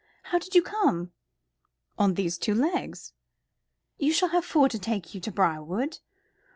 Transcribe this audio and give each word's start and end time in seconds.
How 0.23 0.39
did 0.39 0.55
you 0.55 0.63
come?" 0.63 1.11
"On 1.99 2.15
these 2.15 2.39
two 2.39 2.55
legs." 2.55 3.13
"You 3.99 4.11
shall 4.13 4.29
have 4.29 4.43
four 4.43 4.67
to 4.67 4.79
take 4.79 5.13
you 5.13 5.21
to 5.21 5.31
Briarwood. 5.31 5.99